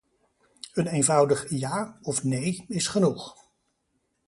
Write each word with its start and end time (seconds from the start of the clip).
Een 0.73 0.87
eenvoudig 0.87 1.45
"ja" 1.49 1.97
of 2.01 2.23
"nee" 2.23 2.65
is 2.67 2.87
genoeg. 2.87 3.35